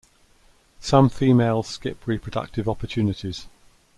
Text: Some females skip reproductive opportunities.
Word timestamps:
Some 0.79 1.09
females 1.09 1.67
skip 1.67 2.07
reproductive 2.07 2.67
opportunities. 2.67 3.45